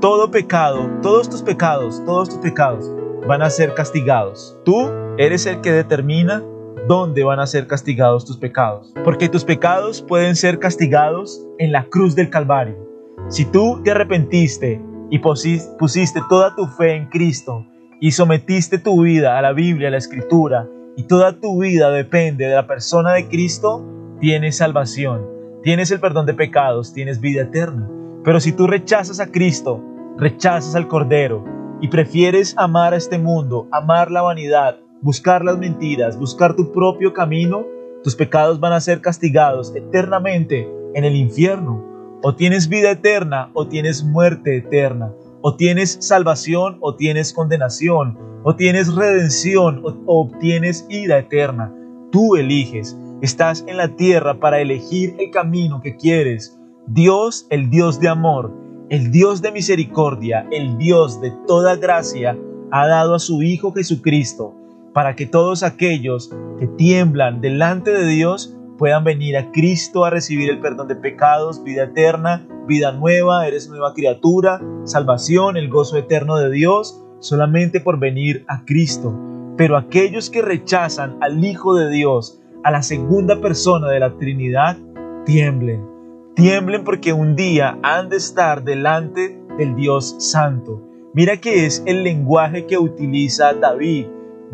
todo 0.00 0.32
pecado, 0.32 0.90
todos 1.00 1.30
tus 1.30 1.42
pecados, 1.42 2.02
todos 2.04 2.28
tus 2.28 2.38
pecados 2.38 2.90
van 3.28 3.40
a 3.42 3.50
ser 3.50 3.72
castigados. 3.74 4.58
Tú 4.64 4.90
eres 5.16 5.46
el 5.46 5.60
que 5.60 5.70
determina 5.70 6.42
dónde 6.86 7.24
van 7.24 7.40
a 7.40 7.46
ser 7.46 7.66
castigados 7.66 8.24
tus 8.24 8.36
pecados. 8.36 8.92
Porque 9.04 9.28
tus 9.28 9.44
pecados 9.44 10.02
pueden 10.02 10.36
ser 10.36 10.58
castigados 10.58 11.44
en 11.58 11.72
la 11.72 11.84
cruz 11.84 12.14
del 12.14 12.30
Calvario. 12.30 12.76
Si 13.28 13.44
tú 13.44 13.80
te 13.82 13.90
arrepentiste 13.90 14.80
y 15.10 15.18
pusiste 15.18 16.20
toda 16.28 16.54
tu 16.54 16.66
fe 16.66 16.94
en 16.96 17.06
Cristo 17.08 17.64
y 18.00 18.10
sometiste 18.10 18.78
tu 18.78 19.02
vida 19.02 19.38
a 19.38 19.42
la 19.42 19.52
Biblia, 19.52 19.88
a 19.88 19.92
la 19.92 19.98
Escritura, 19.98 20.68
y 20.96 21.04
toda 21.04 21.40
tu 21.40 21.60
vida 21.60 21.90
depende 21.90 22.46
de 22.46 22.54
la 22.54 22.66
persona 22.66 23.14
de 23.14 23.28
Cristo, 23.28 23.84
tienes 24.20 24.58
salvación, 24.58 25.26
tienes 25.62 25.90
el 25.90 26.00
perdón 26.00 26.26
de 26.26 26.34
pecados, 26.34 26.92
tienes 26.92 27.20
vida 27.20 27.42
eterna. 27.42 27.88
Pero 28.24 28.40
si 28.40 28.52
tú 28.52 28.66
rechazas 28.66 29.20
a 29.20 29.30
Cristo, 29.30 29.82
rechazas 30.16 30.76
al 30.76 30.86
Cordero 30.86 31.44
y 31.80 31.88
prefieres 31.88 32.54
amar 32.56 32.94
a 32.94 32.96
este 32.96 33.18
mundo, 33.18 33.66
amar 33.72 34.10
la 34.10 34.22
vanidad, 34.22 34.78
buscar 35.04 35.44
las 35.44 35.58
mentiras, 35.58 36.18
buscar 36.18 36.56
tu 36.56 36.72
propio 36.72 37.12
camino, 37.12 37.66
tus 38.02 38.16
pecados 38.16 38.58
van 38.58 38.72
a 38.72 38.80
ser 38.80 39.02
castigados 39.02 39.76
eternamente 39.76 40.66
en 40.94 41.04
el 41.04 41.14
infierno. 41.14 41.84
O 42.22 42.34
tienes 42.34 42.70
vida 42.70 42.90
eterna 42.90 43.50
o 43.52 43.68
tienes 43.68 44.02
muerte 44.02 44.56
eterna. 44.56 45.12
O 45.42 45.56
tienes 45.56 45.98
salvación 46.00 46.78
o 46.80 46.96
tienes 46.96 47.34
condenación. 47.34 48.18
O 48.44 48.56
tienes 48.56 48.94
redención 48.94 49.82
o, 49.84 49.94
obtienes 50.06 50.86
ira 50.88 51.18
eterna. 51.18 51.70
Tú 52.10 52.36
eliges. 52.36 52.96
Estás 53.20 53.62
en 53.66 53.76
la 53.76 53.94
tierra 53.96 54.40
para 54.40 54.60
elegir 54.60 55.16
el 55.18 55.30
camino 55.30 55.82
que 55.82 55.96
quieres. 55.96 56.58
Dios, 56.86 57.46
el 57.50 57.68
Dios 57.68 58.00
de 58.00 58.08
amor, 58.08 58.54
el 58.88 59.10
Dios 59.10 59.42
de 59.42 59.52
misericordia, 59.52 60.46
el 60.50 60.78
Dios 60.78 61.20
de 61.20 61.30
toda 61.46 61.76
gracia, 61.76 62.38
ha 62.70 62.86
dado 62.86 63.14
a 63.14 63.18
su 63.18 63.42
Hijo 63.42 63.70
Jesucristo 63.72 64.63
para 64.94 65.14
que 65.14 65.26
todos 65.26 65.62
aquellos 65.62 66.30
que 66.58 66.66
tiemblan 66.66 67.42
delante 67.42 67.92
de 67.92 68.06
Dios 68.06 68.56
puedan 68.78 69.04
venir 69.04 69.36
a 69.36 69.52
Cristo 69.52 70.06
a 70.06 70.10
recibir 70.10 70.48
el 70.48 70.60
perdón 70.60 70.88
de 70.88 70.96
pecados, 70.96 71.62
vida 71.62 71.84
eterna, 71.84 72.48
vida 72.66 72.92
nueva, 72.92 73.46
eres 73.46 73.68
nueva 73.68 73.92
criatura, 73.92 74.62
salvación, 74.84 75.58
el 75.58 75.68
gozo 75.68 75.98
eterno 75.98 76.36
de 76.36 76.50
Dios, 76.50 77.04
solamente 77.20 77.80
por 77.80 77.98
venir 77.98 78.46
a 78.48 78.64
Cristo. 78.64 79.14
Pero 79.58 79.76
aquellos 79.76 80.30
que 80.30 80.40
rechazan 80.40 81.18
al 81.20 81.44
Hijo 81.44 81.74
de 81.74 81.90
Dios, 81.90 82.40
a 82.64 82.70
la 82.70 82.82
segunda 82.82 83.40
persona 83.42 83.88
de 83.88 84.00
la 84.00 84.16
Trinidad, 84.16 84.78
tiemblen 85.26 85.94
Tiemblen 86.34 86.82
porque 86.82 87.12
un 87.12 87.36
día 87.36 87.78
han 87.84 88.08
de 88.08 88.16
estar 88.16 88.64
delante 88.64 89.40
del 89.56 89.76
Dios 89.76 90.16
Santo. 90.18 90.82
Mira 91.12 91.36
que 91.36 91.64
es 91.64 91.84
el 91.86 92.02
lenguaje 92.02 92.66
que 92.66 92.76
utiliza 92.76 93.52
David. 93.52 94.06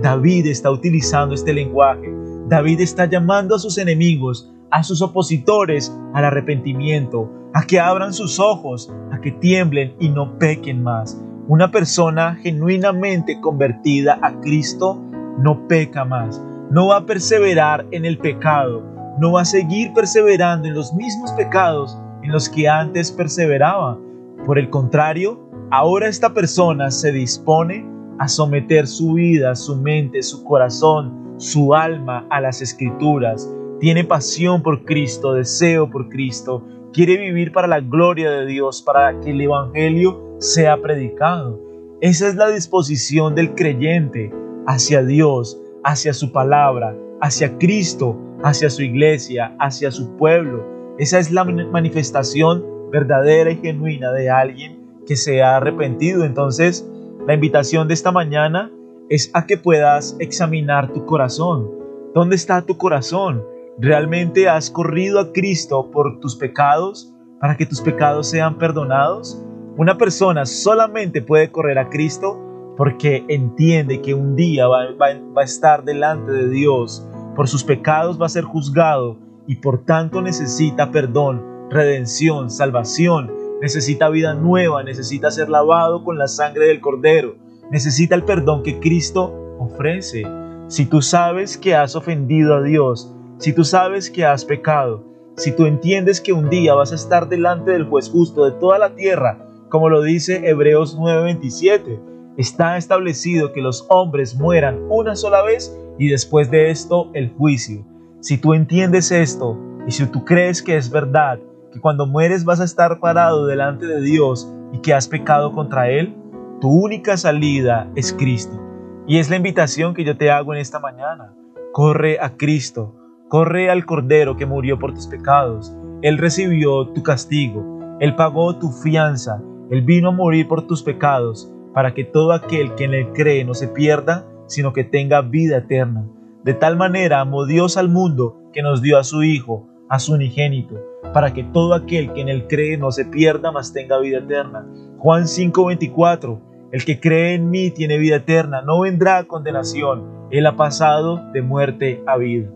David 0.03 0.47
está 0.47 0.71
utilizando 0.71 1.35
este 1.35 1.53
lenguaje. 1.53 2.11
David 2.49 2.81
está 2.81 3.05
llamando 3.05 3.55
a 3.55 3.59
sus 3.59 3.77
enemigos, 3.77 4.51
a 4.71 4.83
sus 4.83 5.03
opositores 5.03 5.95
al 6.15 6.25
arrepentimiento, 6.25 7.31
a 7.53 7.65
que 7.65 7.79
abran 7.79 8.15
sus 8.15 8.41
ojos, 8.41 8.91
a 9.13 9.21
que 9.21 9.31
tiemblen 9.31 9.95
y 10.01 10.09
no 10.09 10.39
pequen 10.39 10.83
más. 10.83 11.23
Una 11.49 11.71
persona 11.71 12.37
genuinamente 12.37 13.41
convertida 13.41 14.19
a 14.23 14.41
Cristo 14.41 14.99
no 15.39 15.69
peca 15.69 16.05
más, 16.05 16.43
no 16.71 16.89
va 16.89 16.99
a 16.99 17.07
perseverar 17.07 17.87
en 17.91 18.07
el 18.07 18.17
pecado, 18.19 18.83
no 19.19 19.33
va 19.33 19.43
a 19.43 19.45
seguir 19.45 19.93
perseverando 19.93 20.67
en 20.67 20.75
los 20.75 20.95
mismos 20.95 21.33
pecados 21.33 21.99
en 22.23 22.33
los 22.33 22.49
que 22.49 22.69
antes 22.69 23.13
perseveraba. 23.13 23.99
Por 24.47 24.59
el 24.59 24.71
contrario, 24.71 25.47
ahora 25.71 26.09
esta 26.09 26.33
persona 26.33 26.91
se 26.91 27.13
dispone 27.13 28.00
a 28.21 28.29
someter 28.29 28.87
su 28.87 29.15
vida, 29.15 29.57
su 29.57 29.75
mente, 29.77 30.23
su 30.23 30.45
corazón, 30.45 31.35
su 31.39 31.75
alma 31.75 32.27
a 32.29 32.43
las 32.43 32.61
escrituras. 32.61 33.51
Tiene 33.81 34.05
pasión 34.05 34.63
por 34.63 34.85
Cristo, 34.85 35.33
deseo 35.33 35.89
por 35.91 36.11
Cristo, 36.11 36.63
quiere 36.93 37.17
vivir 37.17 37.51
para 37.51 37.67
la 37.67 37.81
gloria 37.81 38.31
de 38.31 38.45
Dios, 38.45 38.83
para 38.83 39.19
que 39.21 39.31
el 39.31 39.41
Evangelio 39.41 40.37
sea 40.39 40.77
predicado. 40.83 41.59
Esa 42.03 42.29
es 42.29 42.35
la 42.35 42.51
disposición 42.51 43.35
del 43.35 43.55
creyente 43.55 44.31
hacia 44.67 45.03
Dios, 45.03 45.59
hacia 45.83 46.13
su 46.13 46.31
palabra, 46.31 46.95
hacia 47.23 47.57
Cristo, 47.57 48.19
hacia 48.43 48.69
su 48.69 48.83
iglesia, 48.83 49.57
hacia 49.59 49.91
su 49.91 50.15
pueblo. 50.19 50.95
Esa 50.99 51.19
es 51.19 51.31
la 51.31 51.45
manifestación 51.45 52.67
verdadera 52.93 53.51
y 53.51 53.57
genuina 53.57 54.13
de 54.13 54.29
alguien 54.29 54.79
que 55.07 55.17
se 55.17 55.43
ha 55.43 55.57
arrepentido. 55.57 56.27
Entonces, 56.27 56.87
la 57.27 57.35
invitación 57.35 57.87
de 57.87 57.95
esta 57.95 58.13
mañana 58.13 58.71
es 59.09 59.31
a 59.35 59.47
que 59.47 59.59
puedas 59.59 60.17
examinar 60.21 60.93
tu 60.93 61.05
corazón. 61.05 61.71
¿Dónde 62.15 62.37
está 62.37 62.63
tu 62.63 62.77
corazón? 62.77 63.45
¿Realmente 63.79 64.49
has 64.49 64.71
corrido 64.71 65.21
a 65.21 65.33
Cristo 65.33 65.91
por 65.91 66.21
tus 66.21 66.37
pecados 66.37 67.13
para 67.41 67.57
que 67.57 67.67
tus 67.67 67.81
pecados 67.81 68.29
sean 68.29 68.59
perdonados? 68.59 69.45
Una 69.77 69.99
persona 69.99 70.47
solamente 70.47 71.23
puede 71.23 71.51
correr 71.51 71.79
a 71.79 71.89
Cristo 71.89 72.39
porque 72.77 73.25
entiende 73.29 74.01
que 74.01 74.15
un 74.15 74.37
día 74.37 74.67
va, 74.67 74.83
a 74.83 75.43
estar 75.43 75.85
delante 75.85 76.33
de 76.33 76.49
Dios 76.49 77.07
por 77.37 77.49
sus 77.49 77.65
pecados 77.65 78.21
va 78.21 78.27
a 78.27 78.31
ser 78.31 78.45
juzgado 78.45 79.19
y 79.47 79.57
por 79.57 79.85
tanto 79.85 80.23
necesita 80.23 80.91
perdón, 80.91 81.45
redención, 81.71 82.51
salvación, 82.51 83.33
necesita 83.61 84.09
vida 84.09 84.35
nueva, 84.35 84.83
necesita 84.83 85.31
ser 85.31 85.49
lavado 85.49 86.03
con 86.05 86.19
la 86.19 86.29
sangre 86.29 86.67
del 86.67 86.81
Cordero, 86.81 87.37
necesita 87.71 88.15
el 88.15 88.25
perdón 88.25 88.63
que 88.63 88.81
Cristo 88.81 89.57
ofrece. 89.59 90.25
Si 90.69 90.87
tú 90.87 91.03
sabes 91.03 91.59
que 91.59 91.75
has 91.75 91.95
ofendido 91.97 92.55
a 92.55 92.63
Dios, 92.63 93.15
si 93.39 93.53
tú 93.53 93.65
sabes 93.65 94.11
que 94.11 94.25
has 94.25 94.45
pecado, 94.45 95.05
si 95.37 95.53
tú 95.53 95.67
entiendes 95.67 96.21
que 96.21 96.33
un 96.33 96.51
día 96.51 96.75
vas 96.75 96.93
a 96.93 96.97
estar 96.97 97.29
delante 97.29 97.73
del 97.73 97.85
juez 97.85 98.11
justo 98.11 98.45
de 98.45 98.53
toda 98.53 98.79
la 98.79 98.95
tierra, 98.95 99.47
como 99.69 99.89
lo 99.89 100.03
dice 100.03 100.49
Hebreos 100.49 100.99
9:27, 100.99 102.01
está 102.37 102.77
establecido 102.77 103.53
que 103.53 103.61
los 103.61 103.87
hombres 103.89 104.35
mueran 104.35 104.81
una 104.89 105.17
sola 105.17 105.43
vez 105.43 105.77
y 105.99 106.09
después 106.09 106.51
de 106.51 106.71
esto 106.71 107.11
el 107.15 107.31
juicio. 107.31 107.85
Si 108.21 108.39
tú 108.39 108.55
entiendes 108.55 109.13
esto 109.13 109.59
y 109.87 109.93
si 109.93 110.07
tú 110.07 110.25
crees 110.25 110.63
que 110.63 110.77
es 110.77 110.91
verdad, 110.91 111.39
que 111.73 111.81
cuando 111.81 112.07
mueres 112.07 112.45
vas 112.45 112.61
a 112.61 112.65
estar 112.65 113.01
parado 113.01 113.47
delante 113.47 113.87
de 113.87 114.01
Dios 114.01 114.53
y 114.73 114.79
que 114.79 114.95
has 114.95 115.09
pecado 115.09 115.53
contra 115.53 115.89
Él, 115.89 116.17
tu 116.61 116.69
única 116.69 117.17
salida 117.17 117.91
es 117.95 118.13
Cristo. 118.13 118.61
Y 119.07 119.19
es 119.19 119.31
la 119.31 119.37
invitación 119.37 119.95
que 119.95 120.05
yo 120.05 120.17
te 120.17 120.31
hago 120.31 120.53
en 120.53 120.61
esta 120.61 120.79
mañana. 120.79 121.33
Corre 121.73 122.19
a 122.21 122.37
Cristo, 122.37 122.95
corre 123.29 123.71
al 123.71 123.87
Cordero 123.87 124.37
que 124.37 124.47
murió 124.47 124.79
por 124.79 124.93
tus 124.93 125.07
pecados. 125.07 125.75
Él 126.03 126.19
recibió 126.19 126.89
tu 126.89 127.03
castigo, 127.03 127.97
Él 128.01 128.15
pagó 128.17 128.57
tu 128.57 128.71
fianza, 128.71 129.43
Él 129.71 129.83
vino 129.83 130.09
a 130.09 130.13
morir 130.13 130.49
por 130.49 130.67
tus 130.67 130.83
pecados, 130.83 131.53
para 131.73 131.95
que 131.95 132.05
todo 132.05 132.33
aquel 132.33 132.75
que 132.75 132.85
en 132.85 132.95
Él 132.95 133.09
cree 133.13 133.45
no 133.45 133.55
se 133.55 133.69
pierda, 133.69 134.27
sino 134.47 134.73
que 134.73 134.85
tenga 134.85 135.23
vida 135.23 135.59
eterna. 135.59 136.07
De 136.43 136.55
tal 136.55 136.77
manera 136.77 137.21
amó 137.21 137.47
Dios 137.47 137.77
al 137.77 137.89
mundo 137.89 138.43
que 138.53 138.63
nos 138.63 138.83
dio 138.83 138.99
a 138.99 139.05
su 139.05 139.23
Hijo, 139.23 139.70
a 139.91 139.99
su 139.99 140.15
unigénito, 140.15 140.77
para 141.13 141.35
que 141.35 141.45
todo 141.45 141.75
aquel 141.75 142.13
que 142.13 142.23
en 142.23 142.29
él 142.29 142.47
cree 142.47 142.79
no 142.79 142.93
se 142.93 143.05
pierda, 143.05 143.51
mas 143.51 143.73
tenga 143.73 143.99
vida 143.99 144.19
eterna. 144.19 144.65
Juan 144.99 145.25
5:24, 145.27 146.41
el 146.73 146.85
que 146.85 147.01
cree 147.01 147.35
en 147.35 147.51
mí 147.51 147.71
tiene 147.71 147.99
vida 147.99 148.17
eterna, 148.17 148.63
no 148.63 148.81
vendrá 148.81 149.25
condenación, 149.25 150.29
él 150.31 150.47
ha 150.47 150.57
pasado 150.57 151.21
de 151.33 151.43
muerte 151.43 152.03
a 152.07 152.17
vida. 152.17 152.49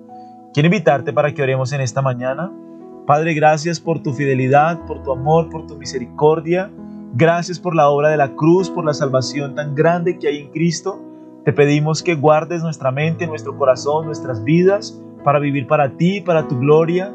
Quiero 0.54 0.68
invitarte 0.68 1.12
para 1.12 1.34
que 1.34 1.42
oremos 1.42 1.72
en 1.72 1.80
esta 1.80 2.00
mañana. 2.00 2.52
Padre, 3.06 3.34
gracias 3.34 3.80
por 3.80 4.00
tu 4.00 4.12
fidelidad, 4.12 4.86
por 4.86 5.02
tu 5.02 5.10
amor, 5.10 5.50
por 5.50 5.66
tu 5.66 5.76
misericordia. 5.76 6.70
Gracias 7.14 7.58
por 7.58 7.74
la 7.74 7.88
obra 7.88 8.10
de 8.10 8.16
la 8.16 8.34
cruz, 8.36 8.70
por 8.70 8.84
la 8.84 8.94
salvación 8.94 9.56
tan 9.56 9.74
grande 9.74 10.18
que 10.18 10.28
hay 10.28 10.38
en 10.38 10.50
Cristo. 10.52 11.00
Te 11.44 11.52
pedimos 11.52 12.02
que 12.02 12.14
guardes 12.14 12.62
nuestra 12.62 12.92
mente, 12.92 13.26
nuestro 13.26 13.58
corazón, 13.58 14.06
nuestras 14.06 14.44
vidas 14.44 15.00
para 15.24 15.40
vivir 15.40 15.66
para 15.66 15.96
ti, 15.96 16.20
para 16.20 16.46
tu 16.46 16.58
gloria. 16.58 17.12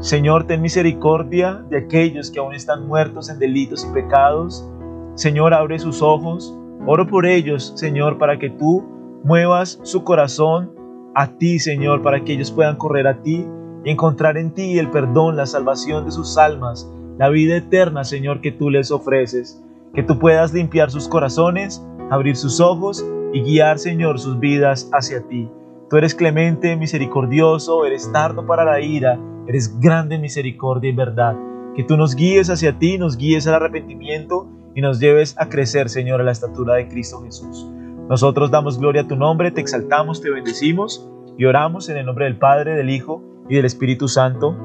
Señor, 0.00 0.44
ten 0.44 0.62
misericordia 0.62 1.62
de 1.68 1.76
aquellos 1.76 2.30
que 2.30 2.38
aún 2.38 2.54
están 2.54 2.86
muertos 2.86 3.28
en 3.28 3.38
delitos 3.38 3.86
y 3.86 3.92
pecados. 3.92 4.66
Señor, 5.14 5.52
abre 5.52 5.78
sus 5.78 6.00
ojos. 6.00 6.56
Oro 6.86 7.06
por 7.06 7.26
ellos, 7.26 7.74
Señor, 7.76 8.16
para 8.16 8.38
que 8.38 8.48
tú 8.48 8.82
muevas 9.24 9.78
su 9.82 10.02
corazón 10.02 10.72
a 11.14 11.26
ti, 11.36 11.58
Señor, 11.58 12.00
para 12.00 12.24
que 12.24 12.32
ellos 12.32 12.50
puedan 12.50 12.76
correr 12.76 13.06
a 13.06 13.20
ti 13.20 13.46
y 13.84 13.90
encontrar 13.90 14.38
en 14.38 14.52
ti 14.52 14.78
el 14.78 14.88
perdón, 14.90 15.36
la 15.36 15.44
salvación 15.44 16.06
de 16.06 16.12
sus 16.12 16.38
almas, 16.38 16.90
la 17.18 17.28
vida 17.28 17.56
eterna, 17.56 18.02
Señor, 18.04 18.40
que 18.40 18.52
tú 18.52 18.70
les 18.70 18.90
ofreces. 18.90 19.62
Que 19.92 20.02
tú 20.02 20.18
puedas 20.18 20.54
limpiar 20.54 20.90
sus 20.90 21.08
corazones, 21.08 21.84
abrir 22.10 22.36
sus 22.36 22.58
ojos 22.58 23.04
y 23.34 23.42
guiar, 23.42 23.78
Señor, 23.78 24.18
sus 24.18 24.40
vidas 24.40 24.88
hacia 24.94 25.20
ti. 25.28 25.50
Tú 25.90 25.98
eres 25.98 26.14
clemente, 26.14 26.74
misericordioso, 26.76 27.84
eres 27.84 28.10
tardo 28.12 28.46
para 28.46 28.64
la 28.64 28.80
ira, 28.80 29.18
eres 29.46 29.78
grande 29.80 30.16
en 30.16 30.22
misericordia 30.22 30.90
y 30.90 30.94
verdad. 30.94 31.36
Que 31.74 31.84
tú 31.84 31.96
nos 31.96 32.14
guíes 32.14 32.50
hacia 32.50 32.78
ti, 32.78 32.98
nos 32.98 33.16
guíes 33.16 33.46
al 33.46 33.54
arrepentimiento 33.54 34.48
y 34.74 34.80
nos 34.80 35.00
lleves 35.00 35.34
a 35.38 35.48
crecer, 35.48 35.88
Señor, 35.88 36.20
a 36.20 36.24
la 36.24 36.32
estatura 36.32 36.74
de 36.74 36.88
Cristo 36.88 37.22
Jesús. 37.22 37.68
Nosotros 38.08 38.50
damos 38.50 38.78
gloria 38.78 39.02
a 39.02 39.08
tu 39.08 39.16
nombre, 39.16 39.50
te 39.50 39.60
exaltamos, 39.60 40.20
te 40.20 40.30
bendecimos 40.30 41.08
y 41.38 41.44
oramos 41.44 41.88
en 41.88 41.96
el 41.96 42.06
nombre 42.06 42.24
del 42.24 42.38
Padre, 42.38 42.74
del 42.74 42.90
Hijo 42.90 43.22
y 43.48 43.56
del 43.56 43.64
Espíritu 43.64 44.08
Santo. 44.08 44.56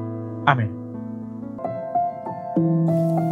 Amén. 0.46 0.70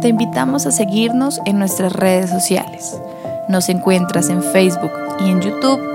Te 0.01 0.09
invitamos 0.09 0.65
a 0.65 0.71
seguirnos 0.71 1.41
en 1.45 1.59
nuestras 1.59 1.93
redes 1.93 2.29
sociales. 2.29 3.01
Nos 3.49 3.69
encuentras 3.69 4.29
en 4.29 4.41
Facebook 4.41 4.91
y 5.19 5.29
en 5.29 5.41
YouTube 5.41 5.94